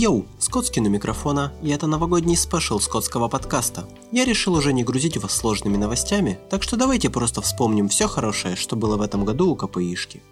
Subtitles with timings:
[0.00, 3.86] Йоу, Скотский у микрофона, и это новогодний special скотского подкаста.
[4.10, 8.56] Я решил уже не грузить вас сложными новостями, так что давайте просто вспомним все хорошее,
[8.56, 10.22] что было в этом году у КПИшки.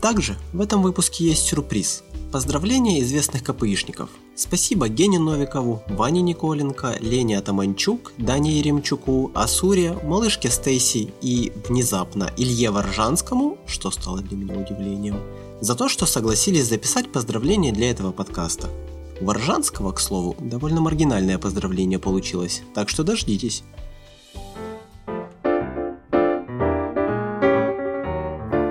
[0.00, 2.02] Также в этом выпуске есть сюрприз.
[2.32, 4.10] Поздравления известных КПИшников.
[4.34, 12.72] Спасибо Гене Новикову, Ване Николенко, Лене Атаманчук, Дане Еремчуку, Асуре, малышке Стейси и, внезапно, Илье
[12.72, 15.20] Варжанскому, что стало для меня удивлением,
[15.60, 18.68] за то, что согласились записать поздравления для этого подкаста.
[19.20, 23.62] У Варжанского, к слову, довольно маргинальное поздравление получилось, так что дождитесь.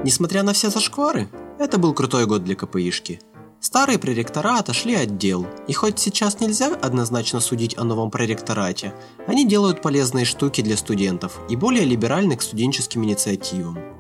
[0.04, 3.20] Несмотря на все зашквары, это был крутой год для КПИшки.
[3.60, 8.94] Старые проректора отошли от дел, и хоть сейчас нельзя однозначно судить о новом проректорате,
[9.26, 13.95] они делают полезные штуки для студентов и более либеральны к студенческим инициативам.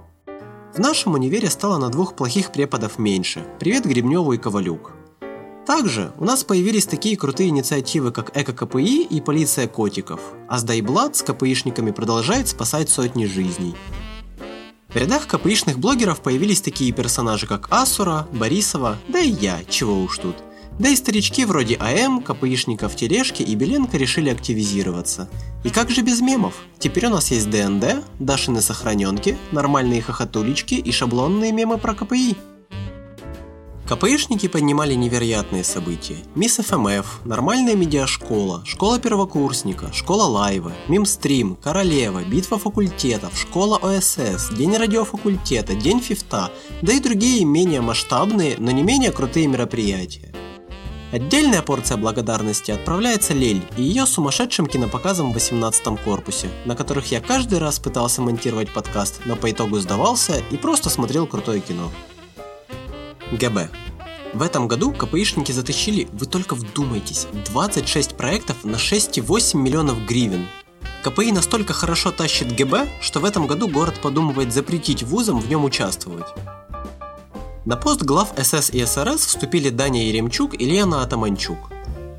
[0.75, 3.45] В нашем универе стало на двух плохих преподов меньше.
[3.61, 4.91] Привет Гребневу и Ковалюк.
[5.65, 11.21] Также у нас появились такие крутые инициативы, как Эко-КПИ и Полиция котиков, а Сдайблад с
[11.21, 13.73] КПИшниками продолжает спасать сотни жизней.
[14.89, 20.17] В рядах КПИшных блогеров появились такие персонажи, как Асура, Борисова, да и я, чего уж
[20.17, 20.35] тут.
[20.77, 25.29] Да и старички вроде АМ, КПИшников Тележки и Беленко решили активизироваться.
[25.63, 26.55] И как же без мемов?
[26.79, 32.35] Теперь у нас есть ДНД, Дашины сохраненки, нормальные хохотулечки и шаблонные мемы про КПИ.
[33.87, 36.17] КПИшники поднимали невероятные события.
[36.33, 44.75] Мисс ФМФ, нормальная медиашкола, школа первокурсника, школа лайва, мимстрим, королева, битва факультетов, школа ОСС, день
[44.75, 50.34] радиофакультета, день фифта, да и другие менее масштабные, но не менее крутые мероприятия.
[51.15, 57.21] Отдельная порция благодарности отправляется Лель и ее сумасшедшим кинопоказам в 18 корпусе, на которых я
[57.21, 61.89] каждый раз пытался монтировать подкаст, но по итогу сдавался и просто смотрел крутое кино.
[63.31, 63.69] ГБ.
[64.33, 70.49] В этом году КПИшники затащили, вы только вдумайтесь, 26 проектов на 6,8 миллионов гривен.
[71.01, 75.63] КПИ настолько хорошо тащит ГБ, что в этом году город подумывает запретить вузам в нем
[75.63, 76.27] участвовать.
[77.65, 81.57] На пост глав СС и СРС вступили Даня Еремчук и Лена Атаманчук–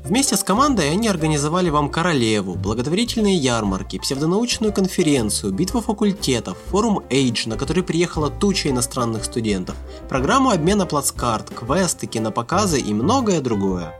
[0.07, 7.49] Вместе с командой они организовали вам Королеву, благотворительные ярмарки, псевдонаучную конференцию, битву факультетов, форум Age,
[7.49, 9.75] на который приехала туча иностранных студентов,
[10.07, 13.99] программу обмена плацкарт, квесты, кинопоказы и многое другое.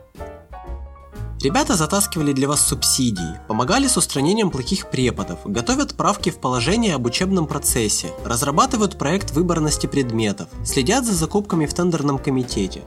[1.41, 7.05] Ребята затаскивали для вас субсидии, помогали с устранением плохих преподов, готовят правки в положение об
[7.05, 12.81] учебном процессе, разрабатывают проект выборности предметов, следят за закупками в тендерном комитете,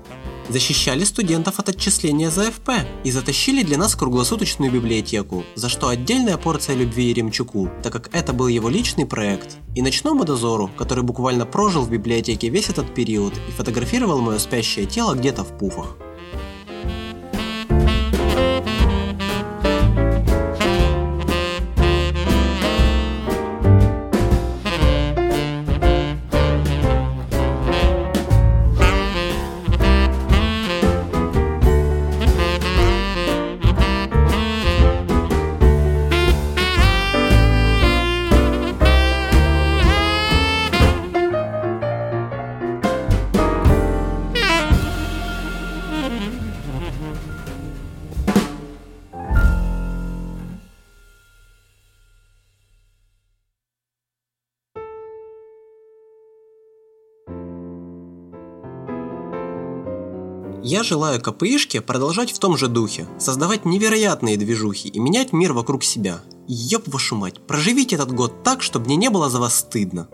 [0.49, 2.71] защищали студентов от отчисления за ФП
[3.05, 8.33] и затащили для нас круглосуточную библиотеку, за что отдельная порция любви Еремчуку, так как это
[8.33, 13.33] был его личный проект, и ночному дозору, который буквально прожил в библиотеке весь этот период
[13.49, 15.97] и фотографировал мое спящее тело где-то в пуфах.
[60.71, 65.83] Я желаю КПИшке продолжать в том же духе, создавать невероятные движухи и менять мир вокруг
[65.83, 66.23] себя.
[66.47, 70.09] Ёб вашу мать, проживите этот год так, чтобы мне не было за вас стыдно.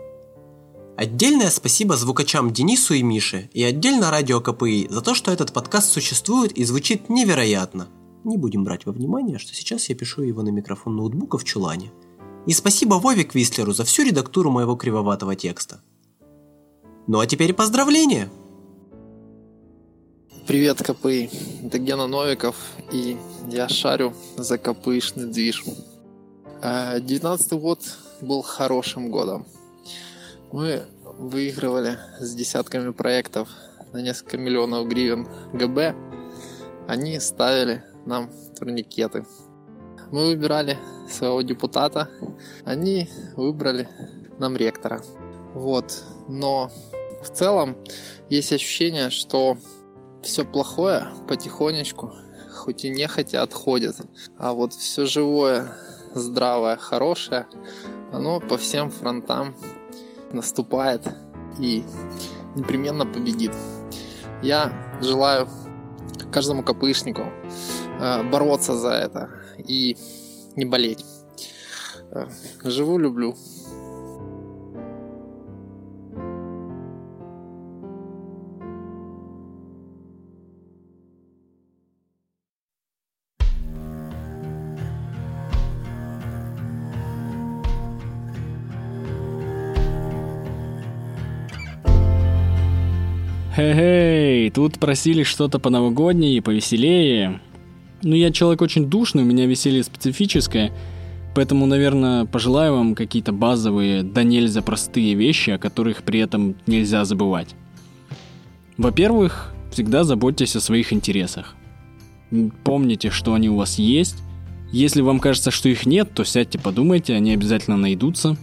[0.97, 5.91] Отдельное спасибо звукачам Денису и Мише и отдельно радио КПИ за то, что этот подкаст
[5.91, 7.89] существует и звучит невероятно.
[8.23, 11.91] Не будем брать во внимание, что сейчас я пишу его на микрофон ноутбука в чулане.
[12.47, 15.81] И спасибо Вове Квислеру за всю редактуру моего кривоватого текста.
[17.05, 18.31] Ну а теперь поздравления!
[20.47, 21.29] Привет, КПИ.
[21.65, 22.55] Это Гена Новиков,
[22.93, 23.17] и
[23.49, 25.65] я шарю за КПИшный движ.
[26.63, 27.81] 19 э, год
[28.21, 29.45] был хорошим годом.
[30.53, 33.49] Мы выигрывали с десятками проектов
[33.91, 35.93] на несколько миллионов гривен ГБ.
[36.87, 39.25] Они ставили нам турникеты.
[40.13, 40.77] Мы выбирали
[41.09, 42.09] своего депутата,
[42.63, 43.89] они выбрали
[44.39, 45.03] нам ректора.
[45.53, 46.05] Вот.
[46.29, 46.71] Но
[47.21, 47.75] в целом
[48.29, 49.57] есть ощущение, что
[50.21, 52.13] все плохое потихонечку,
[52.53, 53.95] хоть и нехотя отходит.
[54.37, 55.73] А вот все живое,
[56.13, 57.47] здравое, хорошее,
[58.11, 59.55] оно по всем фронтам
[60.31, 61.01] наступает
[61.59, 61.83] и
[62.55, 63.51] непременно победит.
[64.41, 64.71] Я
[65.01, 65.47] желаю
[66.31, 67.23] каждому копышнику
[67.99, 69.97] э, бороться за это и
[70.55, 71.03] не болеть.
[72.11, 72.27] Э,
[72.63, 73.35] живу, люблю.
[93.57, 97.41] Хе-хей, тут просили что-то по новогоднее и повеселее.
[98.03, 100.71] Ну, я человек очень душный, у меня веселье специфическое,
[101.33, 107.03] поэтому, наверное, пожелаю вам какие-то базовые, да нельзя простые вещи, о которых при этом нельзя
[107.03, 107.55] забывать.
[108.77, 111.55] Во-первых, всегда заботьтесь о своих интересах.
[112.63, 114.17] Помните, что они у вас есть.
[114.71, 118.37] Если вам кажется, что их нет, то сядьте, подумайте, они обязательно найдутся.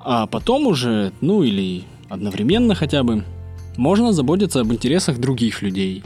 [0.00, 3.22] А потом уже, ну или одновременно хотя бы,
[3.76, 6.02] можно заботиться об интересах других людей.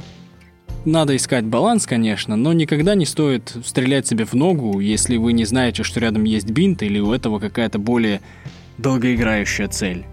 [0.84, 5.44] Надо искать баланс, конечно, но никогда не стоит стрелять себе в ногу, если вы не
[5.44, 8.22] знаете, что рядом есть бинт или у этого какая-то более
[8.78, 10.04] долгоиграющая цель.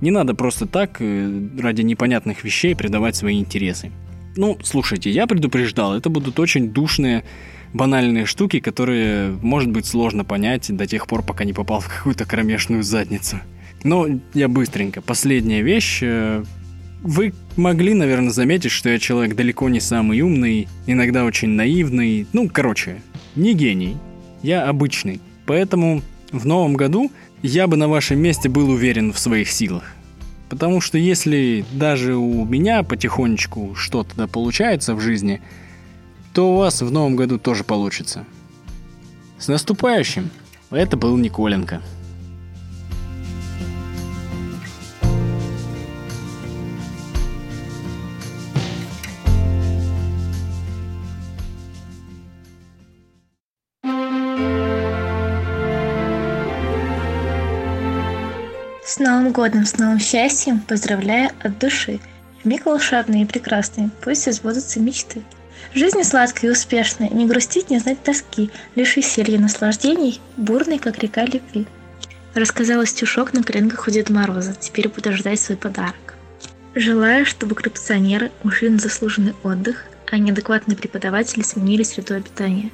[0.00, 3.90] Не надо просто так э, ради непонятных вещей предавать свои интересы.
[4.36, 7.24] Ну, слушайте, я предупреждал, это будут очень душные,
[7.74, 12.24] банальные штуки, которые, может быть, сложно понять до тех пор, пока не попал в какую-то
[12.24, 13.40] кромешную задницу.
[13.84, 15.02] Но я быстренько.
[15.02, 16.02] Последняя вещь.
[17.02, 22.26] Вы могли, наверное, заметить, что я человек далеко не самый умный, иногда очень наивный.
[22.32, 23.00] Ну, короче,
[23.36, 23.96] не гений.
[24.42, 25.20] Я обычный.
[25.46, 26.02] Поэтому
[26.32, 27.10] в новом году
[27.42, 29.84] я бы на вашем месте был уверен в своих силах.
[30.48, 35.40] Потому что если даже у меня потихонечку что-то получается в жизни,
[36.32, 38.24] то у вас в новом году тоже получится.
[39.38, 40.30] С наступающим!
[40.70, 41.80] Это был Николенко.
[59.38, 62.00] Годом, с новым счастьем, поздравляю от души.
[62.42, 65.22] Миг волшебный и прекрасный, пусть сбудутся мечты.
[65.72, 71.24] Жизнь сладкая и успешная, не грустить, не знать тоски, лишь веселье наслаждений, бурный, как река
[71.24, 71.68] любви.
[72.34, 76.16] Рассказала стишок на коленках у Деда Мороза, теперь буду ждать свой подарок.
[76.74, 82.72] Желаю, чтобы коррупционеры ушли на заслуженный отдых, а неадекватные преподаватели сменили среду обитания.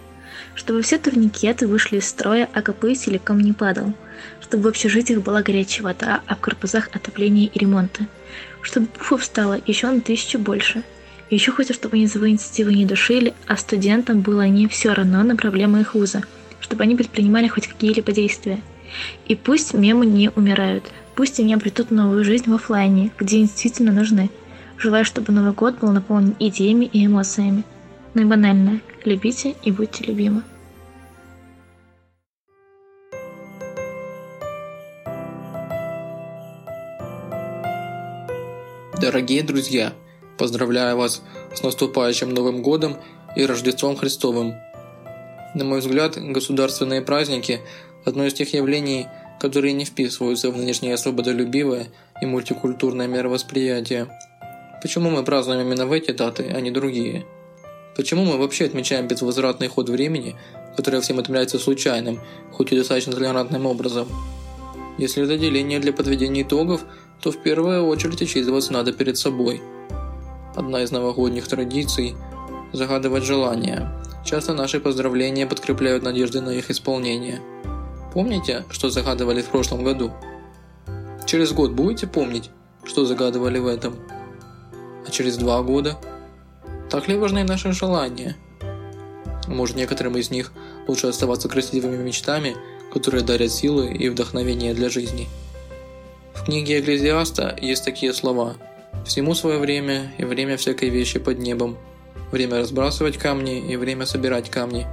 [0.54, 3.92] Чтобы все турникеты вышли из строя, а КП целиком не падал–
[4.40, 8.06] чтобы в общежитиях была горячая вода, а в корпусах отопление и ремонты.
[8.62, 10.82] Чтобы пуфов стало еще на тысячу больше.
[11.30, 15.36] И еще хочется, чтобы низовые инициативы не душили, а студентам было не все равно на
[15.36, 16.22] проблемы их вуза,
[16.60, 18.60] чтобы они предпринимали хоть какие-либо действия.
[19.26, 20.84] И пусть мемы не умирают,
[21.14, 24.30] пусть они обретут новую жизнь в офлайне, где они действительно нужны.
[24.76, 27.64] Желаю, чтобы Новый год был наполнен идеями и эмоциями.
[28.12, 28.80] Ну и банальное.
[29.04, 30.42] Любите и будьте любимы.
[38.98, 39.92] Дорогие друзья,
[40.38, 41.22] поздравляю вас
[41.54, 42.96] с наступающим Новым Годом
[43.36, 44.54] и Рождеством Христовым.
[45.54, 47.60] На мой взгляд, государственные праздники–
[48.06, 49.08] одно из тех явлений,
[49.38, 51.88] которые не вписываются в нынешнее свободолюбивое
[52.22, 54.08] и мультикультурное мировосприятие.
[54.80, 57.26] Почему мы празднуем именно в эти даты, а не другие?
[57.96, 60.36] Почему мы вообще отмечаем безвозвратный ход времени,
[60.76, 62.20] который всем отмеряется случайным,
[62.52, 64.08] хоть и достаточно толерантным образом?
[64.98, 66.84] Если это деление для подведения итогов–
[67.24, 69.62] то в первую очередь отчитываться надо перед собой.
[70.54, 72.14] Одна из новогодних традиций–
[72.74, 73.90] загадывать желания.
[74.26, 77.40] Часто наши поздравления подкрепляют надежды на их исполнение.
[78.12, 80.12] Помните, что загадывали в прошлом году?
[81.24, 82.50] Через год будете помнить,
[82.84, 83.96] что загадывали в этом?
[85.06, 85.96] А через два года?
[86.94, 88.36] Так ли важны наши желания?
[89.48, 90.52] Может, некоторым из них
[90.86, 92.56] лучше оставаться красивыми мечтами,
[92.92, 95.26] которые дарят силы и вдохновение для жизни–
[96.34, 98.56] в книге Экклезиаста есть такие слова
[99.06, 101.78] «Всему свое время и время всякой вещи под небом,
[102.32, 104.86] время разбрасывать камни и время собирать камни.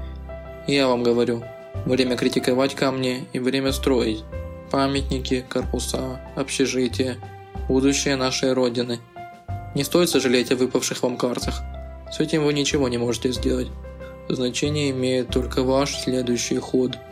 [0.67, 1.43] И я вам говорю,
[1.86, 4.24] время критиковать камни и время строить.
[4.72, 7.17] Памятники, корпуса, общежития,
[7.67, 9.00] будущее нашей Родины.
[9.75, 11.62] Не стоит сожалеть о выпавших вам картах.
[12.12, 13.68] С этим вы ничего не можете сделать.
[14.27, 16.98] Значение имеет только ваш следующий ход–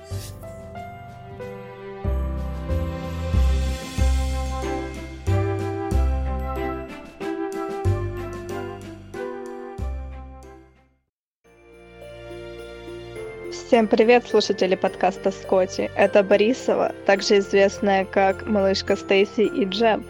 [13.69, 15.91] Всем привет, слушатели подкаста Скотти.
[15.95, 20.03] Это Борисова, также известная как малышка Стейси и Джем.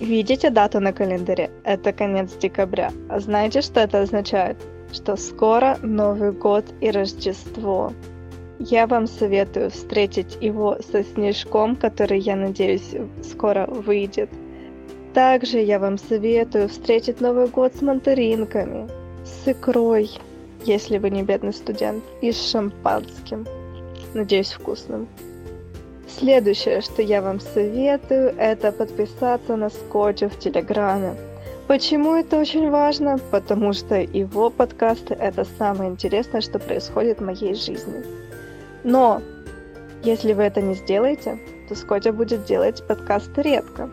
[0.00, 1.50] Видите дату на календаре?
[1.64, 2.92] Это конец декабря.
[3.08, 4.58] А знаете, что это означает?
[4.92, 7.92] Что скоро Новый год и Рождество.
[8.58, 14.30] Я вам советую встретить его со снежком, который, я надеюсь, скоро выйдет.
[15.14, 18.88] Также я вам советую встретить Новый год с мандаринками,
[19.24, 20.10] с икрой,
[20.64, 23.46] если вы не бедный студент, и с шампанским.
[24.12, 25.08] Надеюсь, вкусным.
[26.18, 31.14] Следующее, что я вам советую, это подписаться на Скотча в Телеграме.
[31.66, 33.18] Почему это очень важно?
[33.30, 38.02] Потому что его подкасты– это самое интересное, что происходит в моей жизни.
[38.82, 39.20] Но
[40.04, 43.90] если вы это не сделаете, то Скотя будет делать подкасты редко.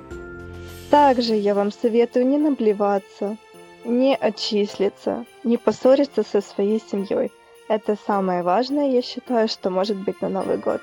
[0.90, 3.36] Также я вам советую не наблеваться,
[3.84, 7.34] не отчислиться, не поссориться со своей семьей.
[7.68, 10.80] Это самое важное, я считаю, что может быть на Новый год.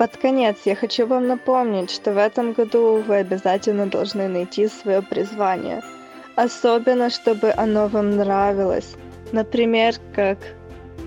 [0.00, 5.02] Под конец я хочу вам напомнить, что в этом году вы обязательно должны найти свое
[5.02, 5.82] призвание.
[6.36, 8.94] Особенно, чтобы оно вам нравилось.
[9.32, 10.38] Например, как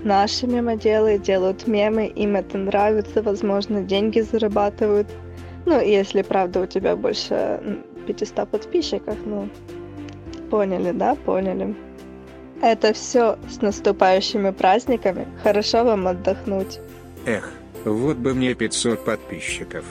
[0.04, 5.08] наши мемоделы делают мемы, им это нравится, возможно, деньги зарабатывают.
[5.66, 7.60] Ну, если, правда, у тебя больше
[8.06, 9.48] 500 подписчиков, ну,
[10.50, 11.74] поняли, да, поняли.
[12.62, 15.26] Это все с наступающими праздниками.
[15.42, 16.78] Хорошо вам отдохнуть.
[17.26, 17.50] Эх,
[17.84, 19.84] вот бы мне 500 подписчиков.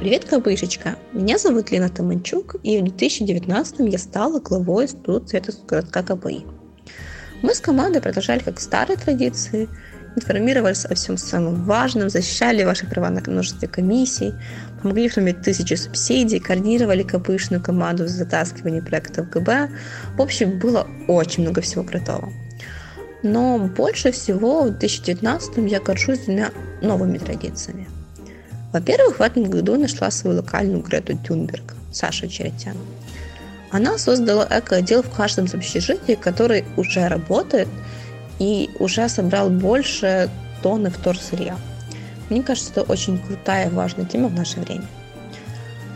[0.00, 0.96] Привет, Кабышечка!
[1.12, 6.44] Меня зовут Лена Таманчук, и в 2019 я стала главой студ цвета городка КБИ.
[7.42, 9.68] Мы с командой продолжали как старые традиции,
[10.16, 14.34] информировались о всем самом важном, защищали ваши права на множестве комиссий,
[14.80, 19.70] помогли оформить тысячи субсидий, координировали КПшную команду в затаскивании проектов ГБ.
[20.16, 22.32] В общем, было очень много всего крутого.
[23.22, 26.50] Но больше всего в 2019 я горжусь двумя
[26.80, 27.88] новыми традициями.
[28.72, 32.76] Во-первых, в этом году нашла свою локальную Грету Тюнберг, Саша Черетян.
[33.70, 37.68] Она создала эко-отдел в каждом общежитии, который уже работает
[38.38, 40.30] и уже собрал больше
[40.62, 41.56] тонны вторсырья.
[42.30, 44.86] Мне кажется, это очень крутая и важная тема в наше время.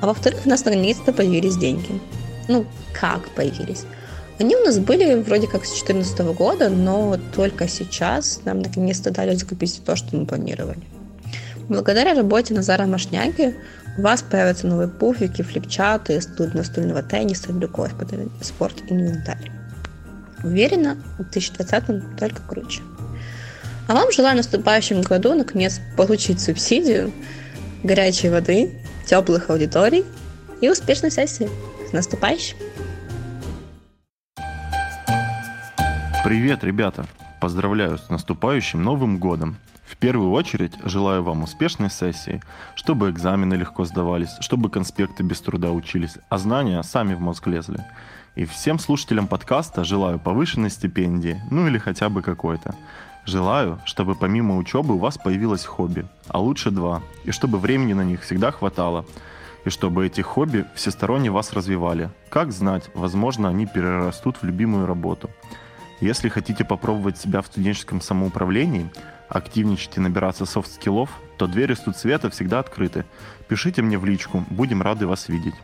[0.00, 2.00] А во-вторых, у нас наконец-то появились деньги.
[2.48, 3.84] Ну, как появились?
[4.38, 9.34] Они у нас были вроде как с 2014 года, но только сейчас нам наконец-то дали
[9.34, 10.82] закупить то, что мы планировали.
[11.68, 13.56] Благодаря работе Назара Машняги
[13.98, 17.88] у вас появятся новые пуфики, флипчаты, студ настольного тенниса другой
[18.42, 19.55] спорт-инвентарь.
[20.42, 22.82] Уверена, в 2020 только круче.
[23.88, 27.12] А вам желаю в наступающем году наконец получить субсидию,
[27.82, 30.04] горячей воды, теплых аудиторий
[30.60, 31.48] и успешной сессии.
[31.88, 32.56] С наступающим!
[36.24, 37.06] Привет, ребята!
[37.40, 39.56] Поздравляю с наступающим Новым годом!
[39.86, 42.42] В первую очередь желаю вам успешной сессии,
[42.74, 47.84] чтобы экзамены легко сдавались, чтобы конспекты без труда учились, а знания сами в мозг лезли.
[48.36, 52.74] И всем слушателям подкаста желаю повышенной стипендии, ну или хотя бы какой-то.
[53.24, 58.02] Желаю, чтобы помимо учебы у вас появилось хобби, а лучше два, и чтобы времени на
[58.02, 59.06] них всегда хватало,
[59.64, 62.10] и чтобы эти хобби всесторонне вас развивали.
[62.28, 65.30] Как знать, возможно, они перерастут в любимую работу.
[66.00, 68.90] Если хотите попробовать себя в студенческом самоуправлении,
[69.30, 71.08] активничать и набираться soft skill ов,
[71.38, 73.06] то двери студсвета всегда открыты.
[73.48, 75.54] Пишите мне в личку, будем рады вас видеть.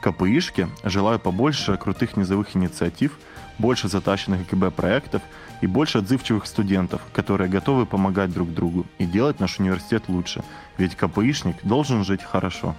[0.00, 3.18] КПИшке желаю побольше крутых низовых инициатив,
[3.58, 5.22] больше затащенных ГКБ проектов
[5.60, 10.44] и больше отзывчивых студентов, которые готовы помогать друг другу и делать наш университет лучше,
[10.76, 12.76] ведь КПИшник должен жить хорошо.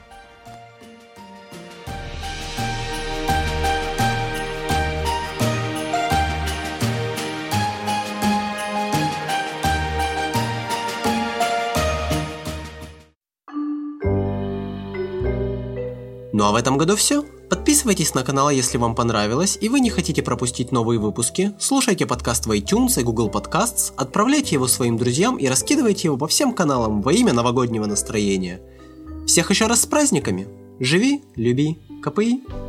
[16.59, 17.23] Этом году все.
[17.49, 21.53] Подписывайтесь на канал, если вам понравилось, и вы не хотите пропустить новые выпуски.
[21.59, 26.27] Слушайте подкаст в iTunes и Google Podcasts, отправляйте его своим друзьям и раскидывайте его по
[26.27, 28.61] всем каналам во имя новогоднего настроения.
[29.25, 30.47] Всех еще раз с праздниками!
[30.79, 32.68] Живи, люби, КПИ!